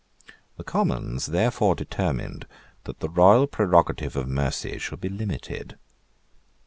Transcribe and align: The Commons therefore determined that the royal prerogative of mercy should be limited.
The 0.57 0.63
Commons 0.63 1.27
therefore 1.27 1.75
determined 1.75 2.47
that 2.85 3.01
the 3.01 3.07
royal 3.07 3.45
prerogative 3.45 4.15
of 4.15 4.27
mercy 4.27 4.79
should 4.79 4.99
be 4.99 5.09
limited. 5.09 5.77